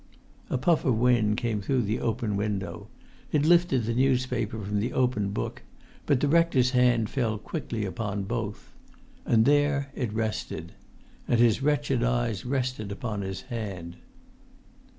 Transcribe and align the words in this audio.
A 0.49 0.57
puff 0.57 0.83
of 0.83 0.97
wind 0.97 1.37
came 1.37 1.61
through 1.61 1.83
the 1.83 1.99
open 1.99 2.35
window. 2.35 2.87
It 3.31 3.45
lifted 3.45 3.83
the 3.83 3.93
newspaper 3.93 4.59
from 4.59 4.79
the 4.79 4.93
open 4.93 5.29
book, 5.29 5.61
but 6.07 6.21
the 6.21 6.27
rector's 6.27 6.71
hand 6.71 7.07
fell 7.11 7.37
quickly 7.37 7.85
upon 7.85 8.23
both. 8.23 8.73
And 9.27 9.45
there 9.45 9.91
it 9.93 10.11
rested. 10.11 10.71
And 11.27 11.39
his 11.39 11.61
wretched 11.61 12.01
eyes 12.03 12.45
rested 12.47 12.91
upon 12.91 13.21
his 13.21 13.41
hand. 13.41 13.97